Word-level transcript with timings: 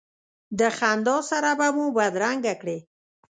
د 0.59 0.61
خندا 0.77 1.17
سره 1.29 1.51
به 1.59 1.67
مو 1.75 1.85
بدرګه 1.97 2.53
کړې. 2.61 2.77